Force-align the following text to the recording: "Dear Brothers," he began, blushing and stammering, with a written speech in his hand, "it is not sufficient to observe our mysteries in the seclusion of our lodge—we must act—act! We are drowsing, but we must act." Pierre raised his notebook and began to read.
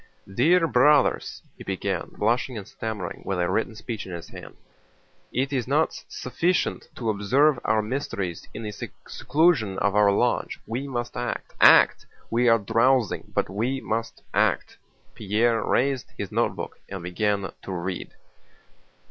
"Dear 0.33 0.65
Brothers," 0.65 1.43
he 1.59 1.63
began, 1.63 2.09
blushing 2.17 2.57
and 2.57 2.67
stammering, 2.67 3.21
with 3.23 3.37
a 3.39 3.47
written 3.47 3.75
speech 3.75 4.07
in 4.07 4.11
his 4.13 4.29
hand, 4.29 4.57
"it 5.31 5.53
is 5.53 5.67
not 5.67 6.03
sufficient 6.07 6.87
to 6.95 7.11
observe 7.11 7.59
our 7.63 7.83
mysteries 7.83 8.47
in 8.51 8.63
the 8.63 8.71
seclusion 8.71 9.77
of 9.77 9.95
our 9.95 10.11
lodge—we 10.11 10.87
must 10.87 11.15
act—act! 11.15 12.07
We 12.31 12.49
are 12.49 12.57
drowsing, 12.57 13.31
but 13.35 13.47
we 13.47 13.79
must 13.79 14.23
act." 14.33 14.75
Pierre 15.13 15.63
raised 15.63 16.11
his 16.17 16.31
notebook 16.31 16.79
and 16.89 17.03
began 17.03 17.51
to 17.61 17.71
read. 17.71 18.15